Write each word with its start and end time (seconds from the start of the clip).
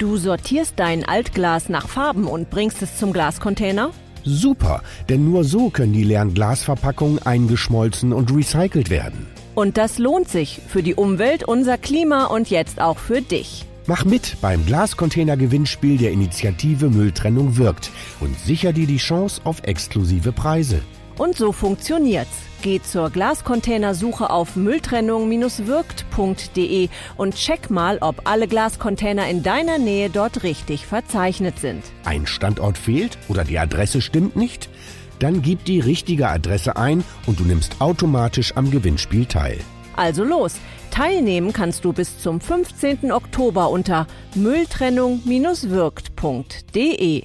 Du 0.00 0.16
sortierst 0.16 0.72
dein 0.76 1.04
Altglas 1.04 1.68
nach 1.68 1.86
Farben 1.86 2.26
und 2.26 2.48
bringst 2.48 2.80
es 2.80 2.96
zum 2.96 3.12
Glascontainer? 3.12 3.90
Super, 4.24 4.82
denn 5.10 5.30
nur 5.30 5.44
so 5.44 5.68
können 5.68 5.92
die 5.92 6.04
leeren 6.04 6.32
Glasverpackungen 6.32 7.18
eingeschmolzen 7.18 8.14
und 8.14 8.34
recycelt 8.34 8.88
werden. 8.88 9.26
Und 9.54 9.76
das 9.76 9.98
lohnt 9.98 10.26
sich 10.26 10.62
für 10.66 10.82
die 10.82 10.94
Umwelt, 10.94 11.44
unser 11.44 11.76
Klima 11.76 12.24
und 12.24 12.48
jetzt 12.48 12.80
auch 12.80 12.96
für 12.96 13.20
dich. 13.20 13.66
Mach 13.86 14.06
mit 14.06 14.38
beim 14.40 14.64
Glascontainer-Gewinnspiel 14.64 15.98
der 15.98 16.12
Initiative 16.12 16.88
Mülltrennung 16.88 17.58
wirkt 17.58 17.90
und 18.20 18.38
sicher 18.38 18.72
dir 18.72 18.86
die 18.86 18.96
Chance 18.96 19.42
auf 19.44 19.64
exklusive 19.64 20.32
Preise. 20.32 20.80
Und 21.18 21.36
so 21.36 21.52
funktioniert's. 21.52 22.39
Geh 22.62 22.82
zur 22.82 23.08
Glascontainersuche 23.08 24.28
auf 24.28 24.54
mülltrennung-wirkt.de 24.54 26.90
und 27.16 27.34
check 27.34 27.70
mal, 27.70 27.96
ob 28.02 28.28
alle 28.28 28.46
Glascontainer 28.48 29.26
in 29.28 29.42
deiner 29.42 29.78
Nähe 29.78 30.10
dort 30.10 30.42
richtig 30.42 30.84
verzeichnet 30.84 31.58
sind. 31.58 31.82
Ein 32.04 32.26
Standort 32.26 32.76
fehlt 32.76 33.16
oder 33.28 33.44
die 33.44 33.58
Adresse 33.58 34.02
stimmt 34.02 34.36
nicht? 34.36 34.68
Dann 35.20 35.40
gib 35.40 35.64
die 35.64 35.80
richtige 35.80 36.28
Adresse 36.28 36.76
ein 36.76 37.02
und 37.26 37.40
du 37.40 37.44
nimmst 37.44 37.80
automatisch 37.80 38.54
am 38.56 38.70
Gewinnspiel 38.70 39.24
teil. 39.24 39.56
Also 39.96 40.22
los! 40.24 40.56
Teilnehmen 40.90 41.54
kannst 41.54 41.84
du 41.84 41.92
bis 41.92 42.18
zum 42.18 42.40
15. 42.40 43.12
Oktober 43.12 43.70
unter 43.70 44.08
mülltrennung-wirkt.de. 44.34 47.24